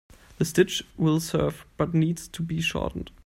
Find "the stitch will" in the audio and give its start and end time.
0.39-1.19